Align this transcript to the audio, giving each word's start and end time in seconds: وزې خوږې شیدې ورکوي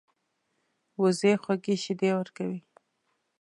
وزې 1.01 1.33
خوږې 1.43 1.75
شیدې 1.83 2.09
ورکوي 2.17 2.59